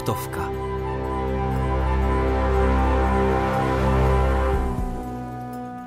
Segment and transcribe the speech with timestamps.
[0.00, 0.50] Taktovka.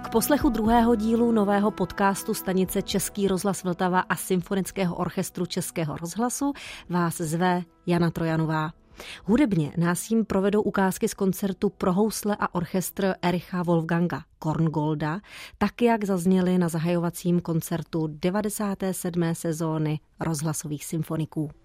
[0.04, 6.54] K poslechu druhého dílu nového podcastu stanice Český rozhlas Vltava a Symfonického orchestru Českého rozhlasu
[6.90, 8.72] vás zve Jana Trojanová.
[9.24, 15.20] Hudebně nás jim provedou ukázky z koncertu pro housle a orchestr Ericha Wolfganga Korngolda,
[15.58, 19.36] tak jak zazněly na zahajovacím koncertu 97.
[19.36, 21.63] sezóny rozhlasových symfoniků.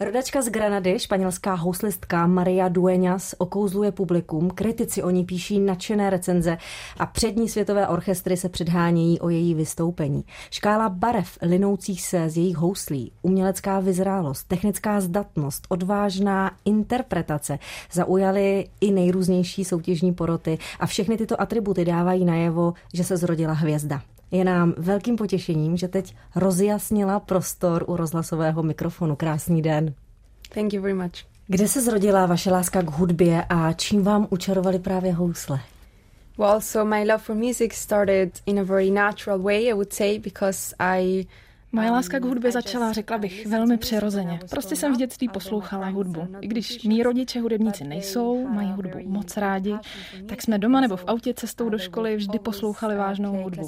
[0.00, 6.58] Rodačka z Granady, španělská houslistka Maria Dueñas okouzluje publikum, kritici o ní píší nadšené recenze
[6.98, 10.24] a přední světové orchestry se předhánějí o její vystoupení.
[10.50, 17.58] Škála barev linoucích se z jejich houslí, umělecká vyzrálost, technická zdatnost, odvážná interpretace
[17.92, 24.02] zaujaly i nejrůznější soutěžní poroty a všechny tyto atributy dávají najevo, že se zrodila hvězda.
[24.30, 29.16] Je nám velkým potěšením, že teď rozjasnila prostor u rozhlasového mikrofonu.
[29.16, 29.94] Krásný den.
[30.54, 31.12] Thank you very much.
[31.46, 35.60] Kde se zrodila vaše láska k hudbě a čím vám učarovali právě housle?
[36.38, 40.18] Well, so my love for music started in a very natural way, I would say,
[40.18, 41.26] because I
[41.76, 44.40] Moje láska k hudbě začala, řekla bych, velmi přirozeně.
[44.50, 46.28] Prostě jsem v dětství poslouchala hudbu.
[46.40, 49.74] I když mý rodiče hudebníci nejsou, mají hudbu moc rádi,
[50.26, 53.66] tak jsme doma nebo v autě cestou do školy vždy poslouchali vážnou hudbu.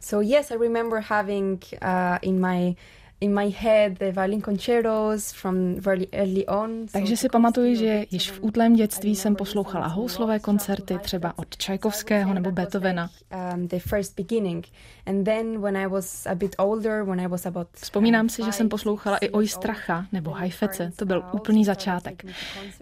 [0.00, 2.76] So yes, I remember having uh, in my
[3.24, 6.70] in my head the violin concertos from very early on.
[6.92, 12.34] Takže si pamatuju, že již v útlém dětství jsem poslouchala houslové koncerty třeba od Čajkovského
[12.34, 13.10] nebo Beethovena.
[13.56, 14.66] The first beginning.
[15.06, 18.52] And then when I was a bit older, when I was about Vzpomínám si, že
[18.52, 22.24] jsem poslouchala i Oistracha nebo Hajfece, to byl úplný začátek.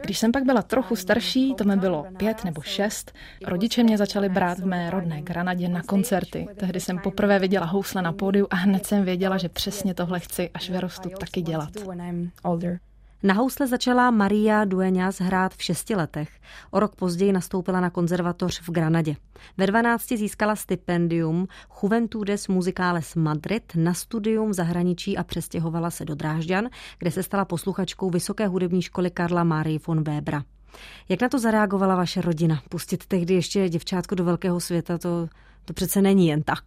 [0.05, 3.13] Když jsem pak byla trochu starší, to mi bylo pět nebo šest,
[3.47, 6.47] rodiče mě začali brát v mé rodné Granadě na koncerty.
[6.57, 10.32] Tehdy jsem poprvé viděla housle na pódiu a hned jsem věděla, že přesně tohle chci,
[10.55, 11.71] až vyrostu, taky dělat.
[13.23, 16.29] Na housle začala Maria Dueñas hrát v šesti letech.
[16.71, 19.17] O rok později nastoupila na konzervatoř v Granadě.
[19.57, 21.49] Ve 12 získala stipendium
[21.83, 26.69] Juventudes Musicales Madrid na studium v zahraničí a přestěhovala se do Drážďan,
[26.99, 30.45] kde se stala posluchačkou Vysoké hudební školy Karla Marie von Webera.
[31.09, 32.63] Jak na to zareagovala vaše rodina?
[32.69, 35.29] Pustit tehdy ještě děvčátko do velkého světa, to,
[35.65, 36.63] to přece není jen tak.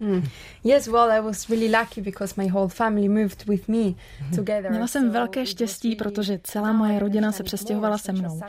[0.00, 0.22] Mm.
[0.64, 3.94] Yes, well, I was really lucky because my whole family moved with me
[4.34, 4.70] together.
[4.70, 8.40] Měla jsem velké štěstí, protože celá moje rodina se přestěhovala se mnou.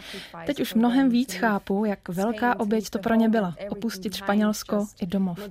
[0.46, 5.06] Teď už mnohem víc chápu, jak velká oběť to pro ně byla, opustit Španělsko i
[5.06, 5.50] domov.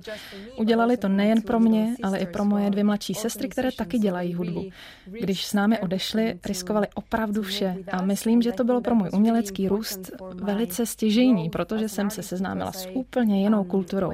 [0.57, 4.33] Udělali to nejen pro mě, ale i pro moje dvě mladší sestry, které taky dělají
[4.33, 4.65] hudbu.
[5.05, 9.67] Když s námi odešli, riskovali opravdu vše a myslím, že to bylo pro můj umělecký
[9.67, 14.11] růst velice stěžejní, protože jsem se seznámila s úplně jinou kulturou.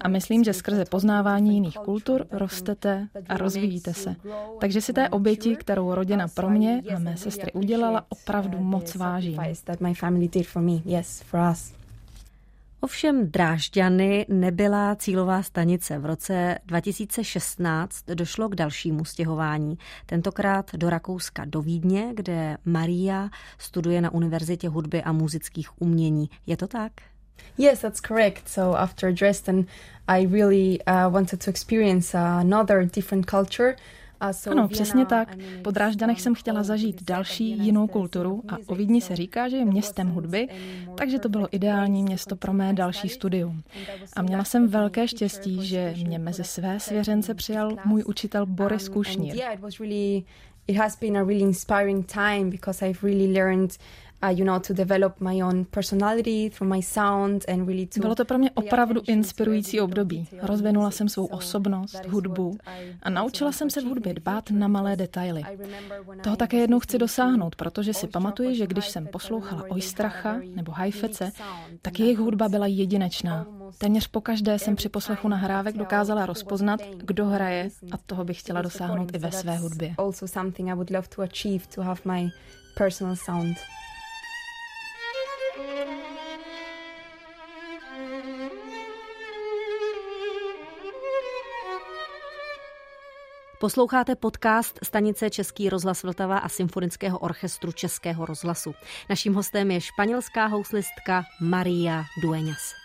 [0.00, 4.16] A myslím, že skrze poznání poznávání jiných kultur rostete a rozvíjíte se.
[4.60, 9.40] Takže si té oběti, kterou rodina pro mě a mé sestry udělala, opravdu moc vážím.
[12.80, 15.98] Ovšem Drážďany nebyla cílová stanice.
[15.98, 24.00] V roce 2016 došlo k dalšímu stěhování, tentokrát do Rakouska, do Vídně, kde Maria studuje
[24.00, 26.30] na Univerzitě hudby a muzických umění.
[26.46, 26.92] Je to tak?
[27.58, 28.48] Yes, that's correct.
[28.48, 29.66] So after Dresden,
[30.08, 33.76] I really uh, wanted to experience another different culture.
[34.50, 35.36] Ano, přesně tak.
[35.62, 39.64] Po Drážďanech jsem chtěla zažít další jinou kulturu a o Vídni se říká, že je
[39.64, 40.48] městem hudby,
[40.94, 43.62] takže to bylo ideální město pro mé další studium.
[44.16, 49.36] A měla jsem velké štěstí, že mě mezi své svěřence přijal můj učitel Boris Kušnír.
[50.66, 53.78] It has been a really inspiring time because I've really learned
[58.00, 60.28] bylo to pro mě opravdu inspirující období.
[60.42, 62.58] Rozvinula jsem svou osobnost, hudbu
[63.02, 65.42] a naučila jsem se v hudbě dbát na malé detaily.
[66.22, 71.32] Toho také jednou chci dosáhnout, protože si pamatuji, že když jsem poslouchala Oistracha nebo Hajfece,
[71.82, 73.46] tak jejich hudba byla jedinečná.
[73.78, 78.62] Téměř po každé jsem při poslechu nahrávek dokázala rozpoznat, kdo hraje a toho bych chtěla
[78.62, 79.94] dosáhnout i ve své hudbě.
[82.74, 83.56] personal sound.
[93.60, 98.74] Posloucháte podcast stanice Český rozhlas Vltava a Symfonického orchestru Českého rozhlasu.
[99.10, 102.79] Naším hostem je španělská houslistka Maria Dueñas.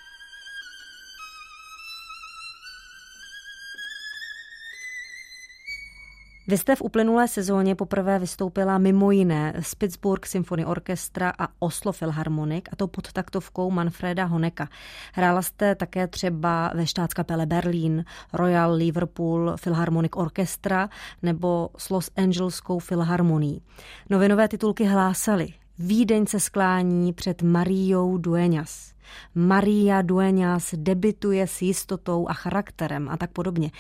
[6.48, 11.94] Vy jste v uplynulé sezóně poprvé vystoupila mimo jiné z Pittsburgh Symphony Orchestra a Oslo
[11.94, 14.70] Philharmonic, a to pod taktovkou Manfreda Honeka.
[15.14, 20.90] Hrála jste také třeba ve štátskapele Berlín, Royal Liverpool Philharmonic Orchestra
[21.22, 23.62] nebo s Los Angeleskou Philharmonií.
[24.10, 28.94] Novinové titulky hlásaly Vídeň se sklání před Mariou Dueñas.
[29.36, 33.72] Maria Dueñas debituje s jistotou a charakterem a tak podobně.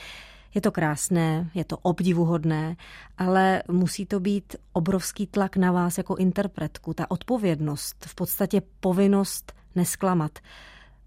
[0.55, 2.75] Je to krásné, je to obdivuhodné,
[3.17, 9.53] ale musí to být obrovský tlak na vás jako interpretku, ta odpovědnost, v podstatě povinnost
[9.75, 10.39] nesklamat.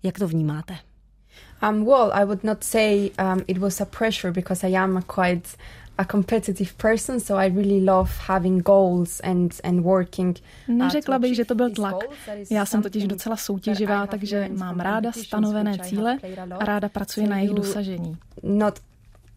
[0.02, 0.76] Jak to vnímáte?
[1.62, 5.02] Um, well, I would not say um, it was a pressure because I am a
[5.02, 5.48] quite
[5.98, 10.38] a competitive person, so I really love having goals and, and working.
[10.68, 11.94] Uh, Neřekla bych, že to byl tlak.
[12.50, 16.18] Já jsem totiž docela soutěživá, takže mám ráda stanovené cíle
[16.58, 18.16] a ráda pracuji na jejich dosažení.
[18.42, 18.80] Not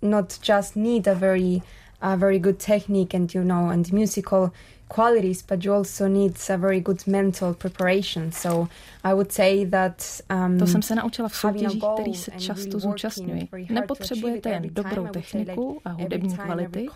[0.01, 1.61] not just need a very
[2.01, 4.51] a very good technique and you know and musical
[4.95, 8.31] qualities, but you also need a very good mental preparation.
[8.31, 8.67] So
[9.03, 13.47] I would say that um, To jsem se naučila v soutěžích, který se často zúčastňuji.
[13.69, 16.87] Nepotřebujete jen dobrou techniku a hudební kvality,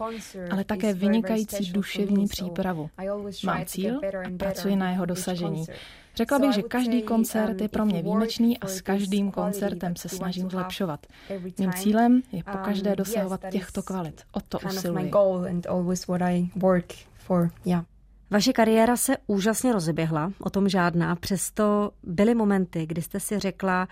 [0.51, 2.89] ale také vynikající duševní přípravu.
[3.45, 5.65] Mám cíl a pracuji na jeho dosažení.
[6.15, 10.49] Řekla bych, že každý koncert je pro mě výjimečný a s každým koncertem se snažím
[10.49, 11.05] zlepšovat.
[11.59, 14.21] Mým cílem je po každé dosahovat těchto kvalit.
[14.31, 15.11] O to usiluji.
[18.31, 23.87] Vaše kariéra se úžasně rozeběhla, o tom žádná, přesto byly momenty, kdy jste si řekla,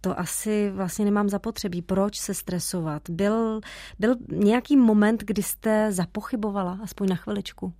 [0.00, 1.82] to asi vlastně nemám zapotřebí.
[1.82, 3.10] Proč se stresovat?
[3.10, 3.60] Byl,
[3.98, 7.72] byl nějaký moment, kdy jste zapochybovala, aspoň na chviličku?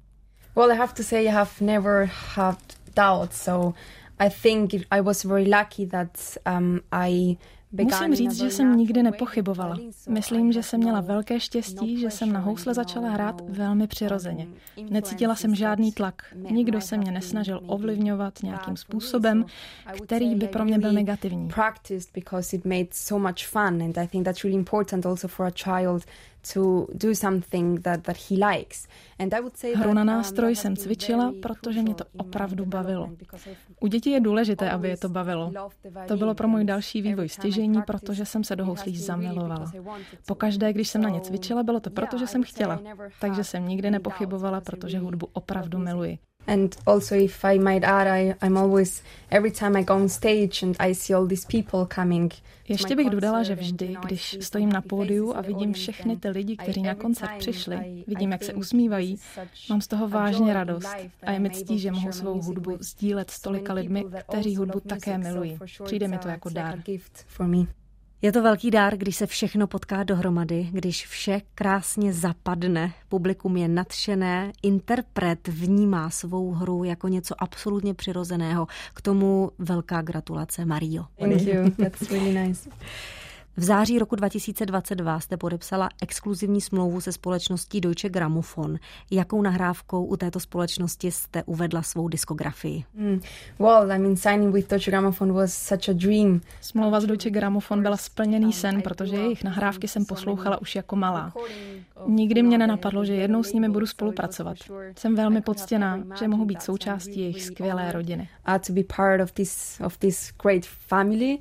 [0.56, 2.58] Well, I have to say I have never had
[2.96, 3.42] doubts.
[3.42, 3.74] So
[4.18, 7.36] I think I was very lucky that um, I
[7.82, 9.76] Musím říct, že jsem nikdy nepochybovala.
[10.08, 14.46] Myslím, že jsem měla velké štěstí, že jsem na housle začala hrát velmi přirozeně.
[14.90, 16.22] Necítila jsem žádný tlak.
[16.50, 19.44] Nikdo se mě nesnažil ovlivňovat nějakým způsobem,
[20.04, 21.48] který by pro mě byl negativní
[26.52, 28.88] to do something that, that he likes.
[29.18, 33.10] And I would say Hru na nástroj jsem cvičila, protože mě to opravdu bavilo.
[33.80, 35.52] U dětí je důležité, aby je to bavilo.
[36.08, 39.72] To bylo pro můj další vývoj stěžení, protože jsem se do houslí zamilovala.
[40.26, 42.80] Pokaždé, když jsem na ně cvičila, bylo to proto, že jsem chtěla.
[43.20, 46.18] Takže jsem nikdy nepochybovala, protože hudbu opravdu miluji.
[46.46, 50.62] And also, if I might add, I, I'm always, every time I go on stage
[50.62, 52.32] and I see all these people coming.
[52.68, 56.82] Ještě bych dodala, že vždy, když stojím na pódiu a vidím všechny ty lidi, kteří
[56.82, 59.18] na koncert přišli, vidím, jak se usmívají,
[59.70, 63.40] mám z toho vážně radost a je mi ctí, že mohu svou hudbu sdílet s
[63.40, 65.58] tolika lidmi, kteří hudbu také milují.
[65.84, 66.78] Přijde mi to jako dár.
[68.24, 73.68] Je to velký dár, když se všechno potká dohromady, když vše krásně zapadne, publikum je
[73.68, 78.66] nadšené, interpret vnímá svou hru jako něco absolutně přirozeného.
[78.94, 81.04] K tomu velká gratulace, Mario.
[81.18, 82.70] Thank you, that's really nice.
[83.56, 88.76] V září roku 2022 jste podepsala exkluzivní smlouvu se společností Deutsche Grammophon.
[89.10, 92.84] Jakou nahrávkou u této společnosti jste uvedla svou diskografii?
[92.94, 93.20] Mm.
[93.58, 96.40] Well, I mean, signing with Deutsche Grammophon was such a dream.
[96.60, 101.32] Smlouva s Deutsche Grammophon byla splněný sen, protože jejich nahrávky jsem poslouchala už jako malá.
[102.06, 104.56] Nikdy mě nenapadlo, že jednou s nimi budu spolupracovat.
[104.98, 108.28] Jsem velmi poctěná, že mohu být součástí jejich skvělé rodiny.
[108.66, 111.38] to be part of this, of this great family.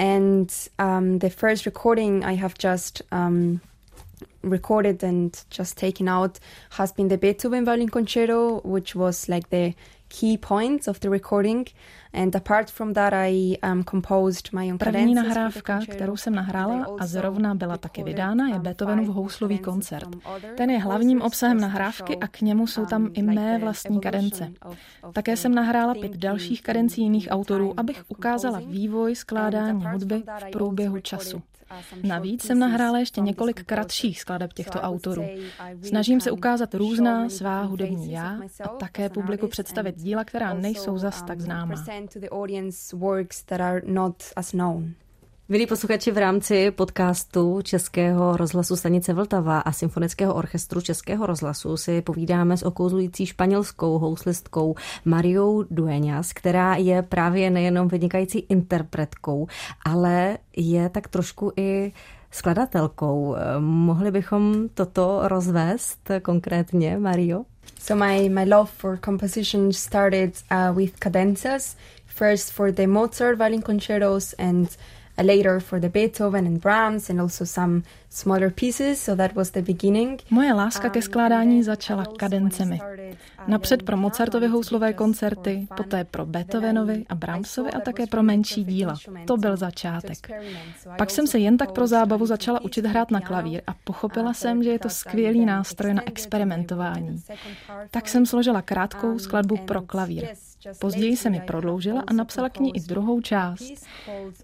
[0.00, 3.60] And um, the first recording I have just um,
[4.40, 6.40] recorded and just taken out
[6.70, 9.74] has been the Beethoven Violin Concerto, which was like the
[10.18, 11.66] key points of the recording.
[12.12, 17.06] And apart from that, I um, composed my own První nahrávka, kterou jsem nahrála a
[17.06, 20.08] zrovna byla taky vydána, je Beethovenův houslový koncert.
[20.56, 24.52] Ten je hlavním obsahem nahrávky a k němu jsou tam i mé vlastní kadence.
[25.12, 31.00] Také jsem nahrála pět dalších kadencí jiných autorů, abych ukázala vývoj skládání hudby v průběhu
[31.00, 31.42] času.
[32.02, 35.24] Navíc jsem nahrála ještě několik kratších skladeb těchto autorů.
[35.82, 41.22] Snažím se ukázat různá svá hudební já a také publiku představit díla, která nejsou zas
[41.22, 41.74] tak známá.
[45.50, 52.02] Milí posluchači, v rámci podcastu Českého rozhlasu Stanice Vltava a Symfonického orchestru Českého rozhlasu si
[52.02, 59.46] povídáme s okouzlující španělskou houslistkou Mariou Dueñas, která je právě nejenom vynikající interpretkou,
[59.84, 61.92] ale je tak trošku i
[62.30, 63.36] skladatelkou.
[63.58, 67.44] Mohli bychom toto rozvést konkrétně, Mario?
[67.78, 71.76] So my, my love for composition started uh, with cadenzas,
[72.06, 74.68] first for the Mozart violin concertos and
[75.22, 79.62] later for the Beethoven and Brahms and also some smaller pieces, so that was the
[79.62, 80.20] beginning.
[80.30, 82.80] Moje láska ke skládání začala kadencemi.
[83.46, 88.96] Napřed pro Mozartovy houslové koncerty, poté pro Beethovenovi a Brahmsovi a také pro menší díla.
[89.24, 90.30] To byl začátek.
[90.98, 94.62] Pak jsem se jen tak pro zábavu začala učit hrát na klavír a pochopila jsem,
[94.62, 97.22] že je to skvělý nástroj na experimentování.
[97.90, 100.26] Tak jsem složila krátkou skladbu pro klavír.
[100.78, 103.86] Později jsem ji prodloužila a napsala k ní i druhou část.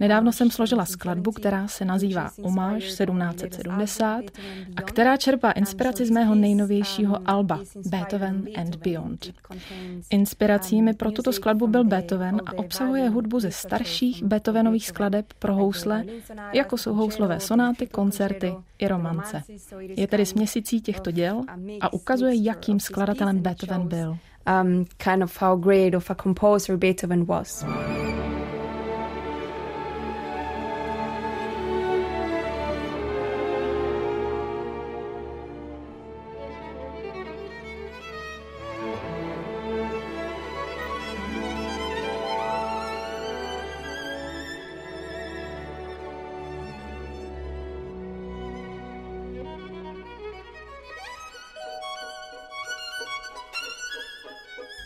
[0.00, 2.92] Nedávno jsem složila skladbu, která se nazývá Omáž
[3.62, 4.24] 1770
[4.76, 9.34] a která čerpá inspiraci z mého nejnovějšího alba Beethoven and Beyond.
[10.10, 15.54] Inspirací mi pro tuto skladbu byl Beethoven a obsahuje hudbu ze starších Beethovenových skladeb pro
[15.54, 16.04] housle,
[16.52, 19.42] jako jsou houslové sonáty, koncerty i romance.
[19.80, 21.42] Je tedy směsicí těchto děl
[21.80, 24.16] a ukazuje, jakým skladatelem Beethoven byl.
[24.62, 27.64] Um, kind of how great of a composer Beethoven was.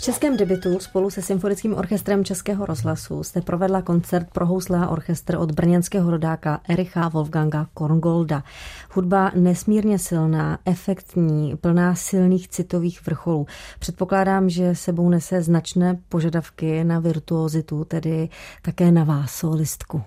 [0.01, 4.89] V českém debitu spolu se Symfonickým orchestrem Českého rozhlasu jste provedla koncert pro housle a
[4.89, 8.43] orchestr od brněnského rodáka Ericha Wolfganga Korngolda.
[8.91, 13.47] Hudba nesmírně silná, efektní, plná silných citových vrcholů.
[13.79, 18.29] Předpokládám, že sebou nese značné požadavky na virtuozitu, tedy
[18.63, 20.03] také na vás, solistku.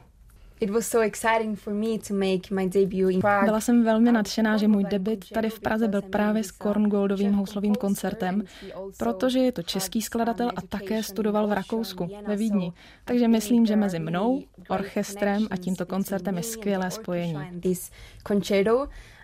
[3.45, 7.75] Byla jsem velmi nadšená, že můj debit tady v Praze byl právě s Korngoldovým houslovým
[7.75, 8.43] koncertem,
[8.97, 12.73] protože je to český skladatel a také studoval v Rakousku, ve Vídni.
[13.05, 17.37] Takže myslím, že mezi mnou, orchestrem a tímto koncertem je skvělé spojení.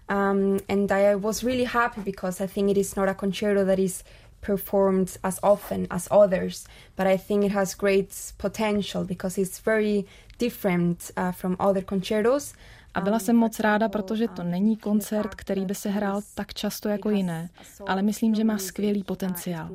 [0.10, 3.80] Um, and I was really happy because I think it is not a concerto that
[3.80, 4.04] is
[4.42, 6.66] performed as often as others,
[6.98, 10.06] but I think it has great potential because it's very
[10.40, 12.54] different uh, from other concertos.
[12.94, 16.90] A byla jsem moc ráda, protože to není koncert, který by se hrál tak často
[16.90, 17.50] jako jiné,
[17.88, 19.70] ale myslím, že má skvělý potenciál.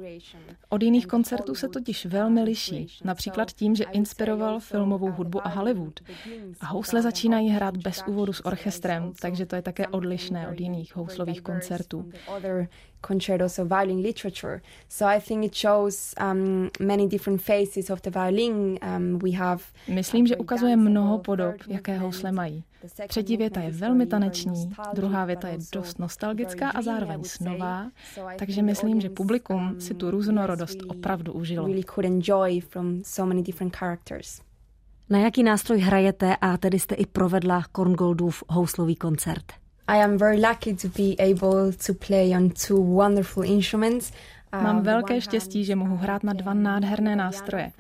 [0.69, 6.01] Od jiných koncertů se totiž velmi liší, například tím, že inspiroval filmovou hudbu a Hollywood.
[6.61, 10.97] A housle začínají hrát bez úvodu s orchestrem, takže to je také odlišné od jiných
[10.97, 12.11] houslových koncertů
[13.07, 14.61] concertos of violin literature.
[14.89, 18.79] So I think it shows um, many different faces of the violin.
[18.83, 22.65] Um, we have Myslím, že ukazuje mnoho podob, jaké housle mají.
[23.09, 27.91] Třetí věta je velmi taneční, druhá věta je dost nostalgická a zároveň snová,
[28.39, 31.69] takže myslím, že publikum si tu různorodost opravdu užilo.
[35.11, 39.64] Na jaký nástroj hrajete a tedy jste i provedla Korngoldův houslový koncert?
[39.89, 44.13] I am very lucky to be able to play on two wonderful instruments.
[44.63, 47.73] Mám velké štěstí, že mohu hrát na dva nádherné nástroje.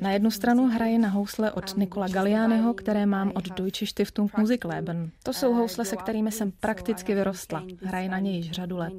[0.00, 5.10] Na jednu stranu hraji na housle od Nikola Galiáneho, které mám od Deutsche Stiftung Musikleben.
[5.22, 7.62] To jsou housle, se kterými jsem prakticky vyrostla.
[7.82, 8.94] Hraji na ně již řadu let.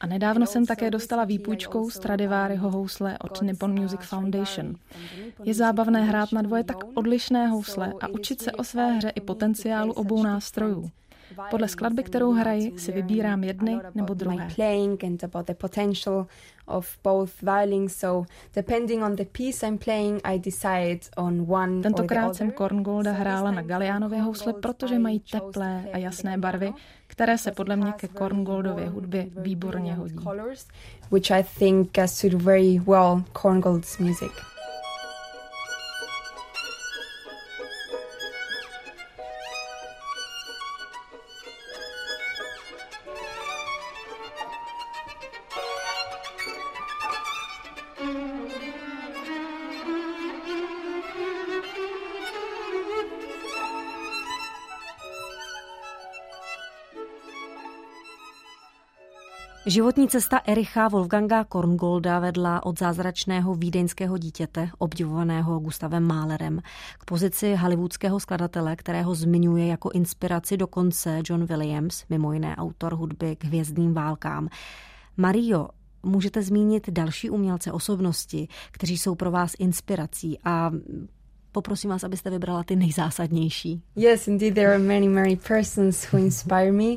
[0.00, 4.74] A nedávno jsem také dostala výpůjčkou Stradivariho housle od Nippon Music Foundation.
[5.44, 9.20] Je zábavné hrát na dvoje tak odlišné housle a učit se o své hře i
[9.20, 10.90] potenciálu obou nástrojů.
[11.50, 14.48] Podle skladby, kterou hraji, si vybírám jedny nebo druhé.
[21.82, 26.72] Tentokrát jsem Korngolda hrála na Galiánově housle, protože mají teplé a jasné barvy,
[27.06, 30.16] které se podle mě ke Korngoldově hudbě výborně hodí.
[31.10, 34.32] Which I think suit very well Korngold's music.
[59.70, 66.60] Životní cesta Ericha Wolfganga Korngolda vedla od zázračného vídeňského dítěte, obdivovaného Gustavem Mahlerem,
[66.98, 73.36] k pozici hollywoodského skladatele, kterého zmiňuje jako inspiraci dokonce John Williams, mimo jiné autor hudby
[73.36, 74.48] k hvězdným válkám.
[75.16, 75.68] Mario,
[76.02, 80.70] můžete zmínit další umělce, osobnosti, kteří jsou pro vás inspirací a
[81.52, 83.82] poprosím vás, abyste vybrala ty nejzásadnější.
[83.96, 86.96] Yes, indeed, there are many, many persons who inspire me.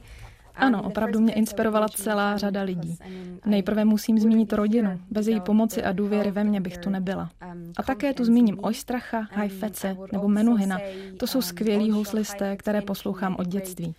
[0.55, 2.97] Ano, opravdu mě inspirovala celá řada lidí.
[3.45, 4.99] Nejprve musím zmínit rodinu.
[5.11, 7.29] Bez její pomoci a důvěry ve mně bych tu nebyla.
[7.77, 10.79] A také tu zmíním Ojstracha, Hajfece nebo Menuhina.
[11.17, 13.95] To jsou skvělí houslisté, které poslouchám od dětství.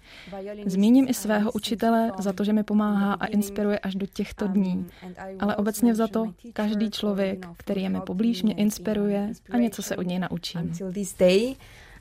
[0.67, 4.87] Zmíním i svého učitele za to, že mi pomáhá a inspiruje až do těchto dní.
[5.41, 9.97] Ale obecně za to, každý člověk, který je mi poblíž, mě inspiruje a něco se
[9.97, 10.73] od něj naučím.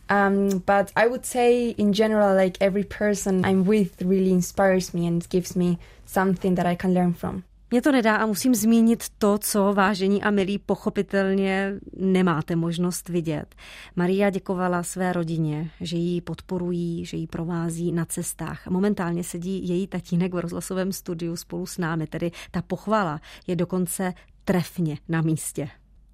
[0.10, 5.08] Um, but I would say in general, like every person I'm with really inspires me
[5.08, 7.44] and gives me something that I can learn from.
[7.74, 13.56] Mě to nedá a musím zmínit to, co vážení a milí pochopitelně nemáte možnost vidět.
[13.96, 18.68] Maria děkovala své rodině, že ji podporují, že ji provází na cestách.
[18.68, 24.14] Momentálně sedí její tatínek v rozhlasovém studiu spolu s námi, tedy ta pochvala je dokonce
[24.46, 25.70] trefně na místě.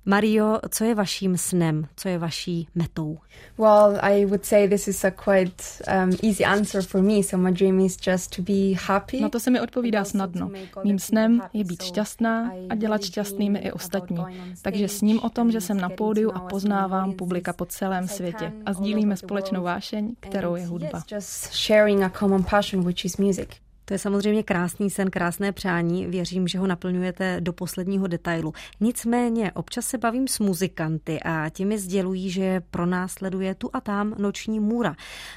[0.09, 3.17] Mario, co je vaším snem, co je vaší metou?
[3.57, 7.23] Well, I would say this is a quite um, easy answer for me.
[7.23, 9.19] So my dream is just to be happy.
[9.21, 10.51] Na to se mi odpovídá snadno.
[10.83, 14.17] Mým snem je být šťastná a dělat šťastnými i ostatní.
[14.61, 18.73] Takže sním o tom, že jsem na pódiu a poznávám publika po celém světě a
[18.73, 21.03] sdílíme společnou vášeň, kterou je hudba.
[21.11, 23.49] Just sharing a common passion, which is music.
[23.89, 26.05] To je samozřejmě krásný sen, krásné přání.
[26.05, 28.53] Věřím, že ho naplňujete do posledního detailu.
[28.79, 33.69] Nicméně občas se bavím s muzikanty a ti mi sdělují, že pro nás sleduje tu
[33.73, 34.95] a tam noční můra.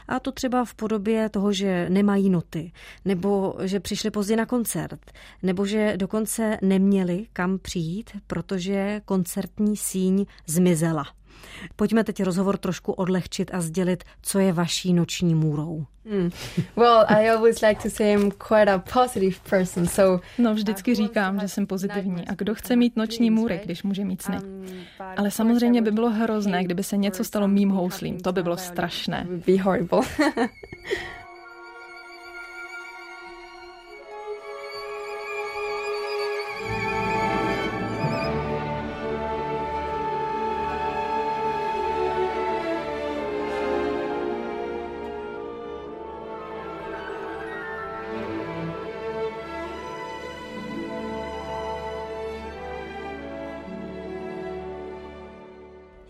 [0.09, 2.73] A to třeba v podobě toho, že nemají noty,
[3.05, 5.01] nebo že přišli pozdě na koncert,
[5.43, 11.05] nebo že dokonce neměli kam přijít, protože koncertní síň zmizela.
[11.77, 15.87] Pojďme teď rozhovor trošku odlehčit a sdělit, co je vaší noční můrou.
[16.05, 16.31] Mm.
[16.77, 21.41] Well, I always like to say I'm quite a positive person, so No, vždycky říkám,
[21.41, 22.29] že jsem pozitivní.
[22.29, 24.37] A kdo chce mít noční můry, když může mít sny?
[24.37, 24.67] Um,
[25.17, 28.21] Ale samozřejmě by bylo hrozné, kdyby se něco stalo mým houslím.
[28.21, 29.27] To by bylo strašné.
[29.47, 30.01] Be horrible.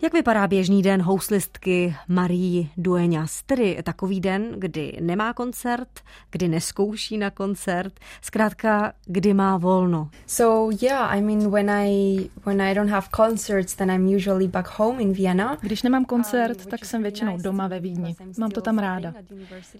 [0.03, 3.43] Jak vypadá běžný den houslistky Marie Dueñas?
[3.45, 5.89] Tedy takový den, kdy nemá koncert,
[6.31, 10.09] kdy neskouší na koncert, zkrátka, kdy má volno.
[10.27, 14.67] So yeah, I mean when I when I don't have concerts, then I'm usually back
[14.79, 15.57] home in Vienna.
[15.61, 18.15] Když nemám koncert, tak jsem většinou doma ve Vídni.
[18.39, 19.13] Mám to tam ráda.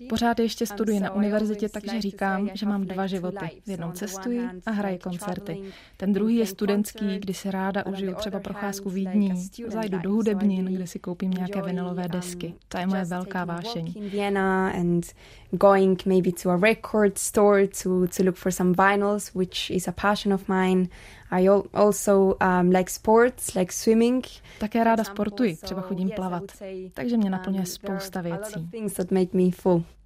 [0.09, 3.61] Pořád ještě studuji na univerzitě, takže říkám, že mám dva životy.
[3.65, 5.61] V jednom cestuji a hraji koncerty.
[5.97, 10.87] Ten druhý je studentský, kdy si ráda užiju třeba procházku Vídní, zajdu do hudebnin, kde
[10.87, 12.53] si koupím nějaké vinilové desky.
[12.67, 13.93] To je moje velká vášeň.
[15.51, 19.91] going maybe to a record store to, to look for some vinyls, which is a
[19.91, 20.87] passion of mine.
[21.31, 24.25] I also um, like sports, like swimming.
[24.59, 26.43] Také ráda sportuji, třeba chodím plavat.
[26.93, 28.69] Takže mě naplňuje um, spousta věcí.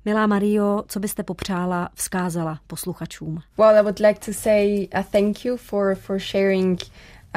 [0.06, 3.40] Milá Mario, co byste popřála, vzkázala posluchačům?
[3.58, 6.82] Well, I would like to say a thank you for, for sharing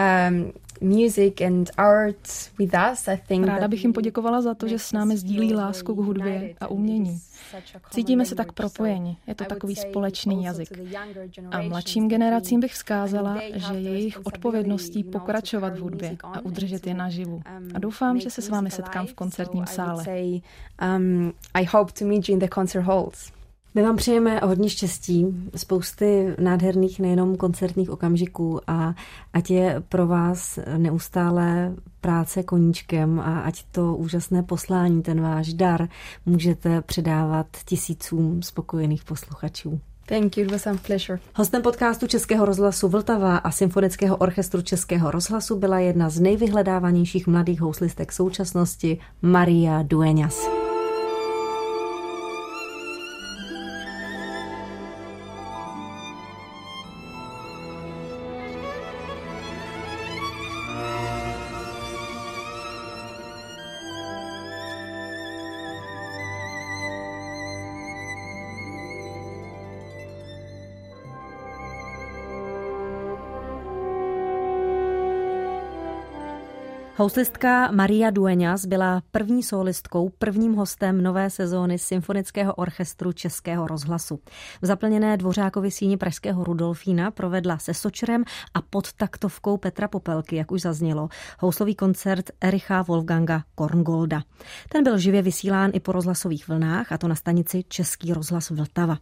[0.00, 3.08] um, music and art with us.
[3.08, 6.54] I think Ráda bych jim poděkovala za to, že s námi sdílí lásku k hudbě
[6.60, 7.20] a umění.
[7.90, 10.68] Cítíme se tak propojeni, je to takový společný jazyk.
[11.50, 16.94] A mladším generacím bych vzkázala, že je jejich odpovědností pokračovat v hudbě a udržet je
[16.94, 17.42] naživu.
[17.74, 20.04] A doufám, že se s vámi setkám v koncertním sále.
[20.96, 23.32] Um, I hope to meet you in the concert halls.
[23.74, 28.94] My vám přejeme hodně štěstí, spousty nádherných nejenom koncertních okamžiků a
[29.32, 35.88] ať je pro vás neustále práce koníčkem a ať to úžasné poslání, ten váš dar,
[36.26, 39.80] můžete předávat tisícům spokojených posluchačů.
[40.06, 41.18] Thank you, it was a pleasure.
[41.34, 47.60] Hostem podcastu Českého rozhlasu Vltava a Symfonického orchestru Českého rozhlasu byla jedna z nejvyhledávanějších mladých
[47.60, 50.59] houslistek současnosti, Maria Dueñas.
[77.00, 84.20] Houslistka Maria Dueñas byla první solistkou, prvním hostem nové sezóny Symfonického orchestru Českého rozhlasu.
[84.62, 90.52] V zaplněné dvořákovi síni Pražského Rudolfína provedla se Sočerem a pod taktovkou Petra Popelky, jak
[90.52, 91.08] už zaznělo,
[91.38, 94.22] houslový koncert Ericha Wolfganga Korngolda.
[94.68, 98.98] Ten byl živě vysílán i po rozhlasových vlnách, a to na stanici Český rozhlas Vltava.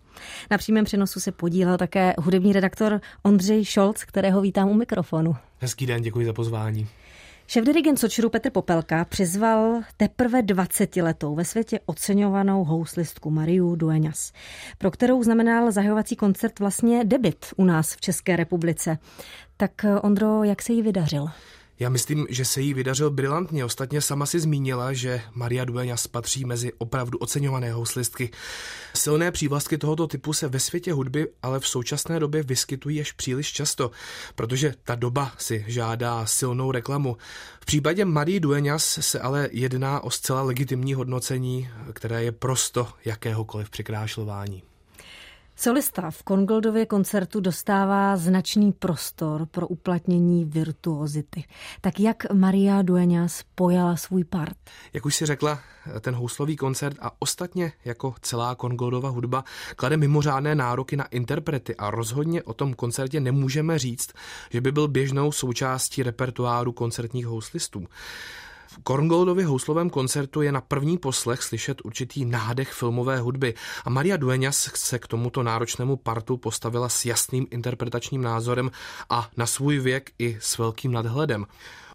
[0.51, 5.37] Na přímém přenosu se podílel také hudební redaktor Ondřej Šolc, kterého vítám u mikrofonu.
[5.61, 6.89] Hezký den, děkuji za pozvání.
[7.51, 14.33] Šéf-dirigent Sočiru Petr Popelka přizval teprve 20-letou ve světě oceňovanou houslistku Mariu Dueñas,
[14.79, 18.99] pro kterou znamenal zahajovací koncert vlastně debit u nás v České republice.
[19.57, 21.27] Tak Ondro, jak se jí vydařil?
[21.81, 23.65] Já myslím, že se jí vydařil brilantně.
[23.65, 28.31] Ostatně sama si zmínila, že Maria Dueñas patří mezi opravdu oceňované houslistky.
[28.95, 33.53] Silné přívlastky tohoto typu se ve světě hudby ale v současné době vyskytují až příliš
[33.53, 33.91] často,
[34.35, 37.17] protože ta doba si žádá silnou reklamu.
[37.61, 43.71] V případě Marie Dueñas se ale jedná o zcela legitimní hodnocení, které je prosto jakéhokoliv
[43.71, 44.68] překrášlování.
[45.61, 51.45] Solista v Kongoldově koncertu dostává značný prostor pro uplatnění virtuozity.
[51.81, 54.57] Tak jak Maria Dueñas pojala svůj part?
[54.93, 55.61] Jak už si řekla,
[56.01, 59.45] ten houslový koncert a ostatně jako celá Kongoldova hudba
[59.77, 64.11] klade mimořádné nároky na interprety a rozhodně o tom koncertě nemůžeme říct,
[64.51, 67.87] že by byl běžnou součástí repertoáru koncertních houslistů.
[68.71, 73.55] V Korngoldově houslovém koncertu je na první poslech slyšet určitý nádech filmové hudby
[73.85, 78.71] a Maria Dueñas se k tomuto náročnému partu postavila s jasným interpretačním názorem
[79.11, 81.47] a na svůj věk i s velkým nadhledem.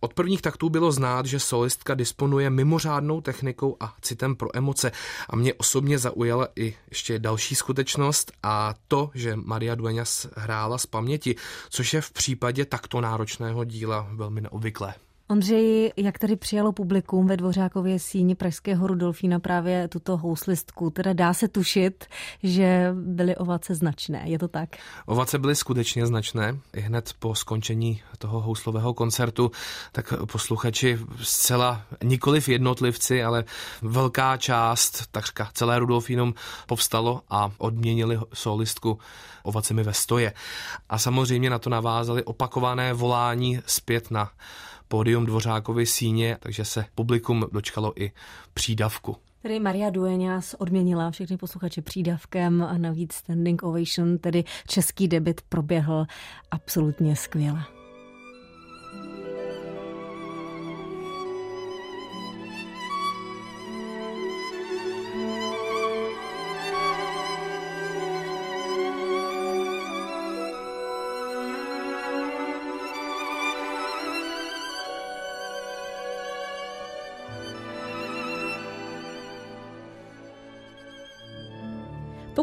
[0.01, 4.91] Od prvních taktů bylo znát, že solistka disponuje mimořádnou technikou a citem pro emoce
[5.29, 10.85] a mě osobně zaujala i ještě další skutečnost a to, že Maria Dueñas hrála z
[10.85, 11.35] paměti,
[11.69, 14.93] což je v případě takto náročného díla velmi neobvyklé.
[15.33, 20.89] Ondřej, jak tady přijalo publikum ve Dvořákově síni Pražského Rudolfína právě tuto houslistku?
[20.89, 22.05] Teda dá se tušit,
[22.43, 24.69] že byly ovace značné, je to tak?
[25.05, 26.57] Ovace byly skutečně značné.
[26.73, 29.51] I hned po skončení toho houslového koncertu,
[29.91, 33.43] tak posluchači zcela nikoliv jednotlivci, ale
[33.81, 36.33] velká část, takřka celé Rudolfínum
[36.67, 38.99] povstalo a odměnili solistku
[39.43, 40.33] ovacemi ve stoje.
[40.89, 44.31] A samozřejmě na to navázali opakované volání zpět na
[44.93, 48.11] pódium Dvořákovy síně, takže se publikum dočkalo i
[48.53, 49.15] přídavku.
[49.41, 56.05] Tedy Maria Dueňas odměnila všechny posluchače přídavkem a navíc standing ovation, tedy český debit proběhl
[56.51, 57.63] absolutně skvěle.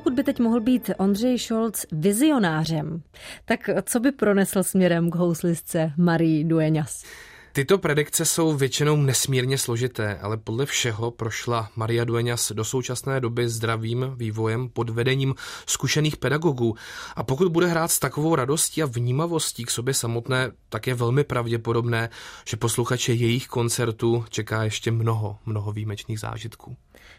[0.01, 3.03] Pokud by teď mohl být Ondřej Scholz vizionářem,
[3.45, 7.05] tak co by pronesl směrem k houslistce Marie Dueñas?
[7.53, 13.49] Tyto predikce jsou většinou nesmírně složité, ale podle všeho prošla Maria Dueñas do současné doby
[13.49, 15.35] zdravým vývojem pod vedením
[15.67, 16.75] zkušených pedagogů.
[17.17, 21.25] A pokud bude hrát s takovou radostí a vnímavostí k sobě samotné, tak je velmi
[21.25, 22.09] pravděpodobné,
[22.49, 26.77] že posluchače jejich koncertů čeká ještě mnoho, mnoho výjimečných zážitků.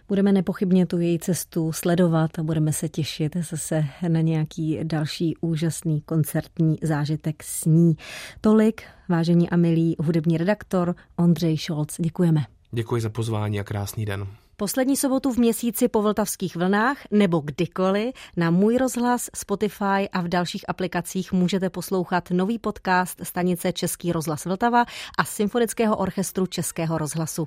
[0.08, 6.02] Budeme nepochybně tu její cestu sledovat a budeme se těšit zase na nějaký další úžasný
[6.02, 7.96] koncertní zážitek s ní.
[8.42, 11.96] Tolik, vážení a milí hudební redaktor Ondřej Šolc.
[12.00, 12.46] Děkujeme.
[12.72, 14.28] Děkuji za pozvání a krásný den.
[14.58, 20.28] Poslední sobotu v měsíci po vltavských vlnách nebo kdykoliv na Můj rozhlas, Spotify a v
[20.28, 24.86] dalších aplikacích můžete poslouchat nový podcast stanice Český rozhlas Vltava
[25.18, 27.46] a Symfonického orchestru Českého rozhlasu.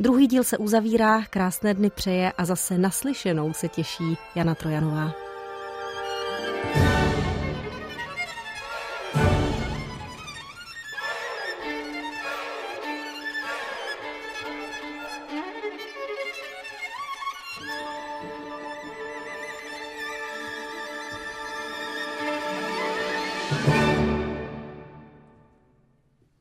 [0.00, 5.31] Druhý díl se uzavírá, krásné dny přeje a zase naslyšenou se těší Jana Trojanová.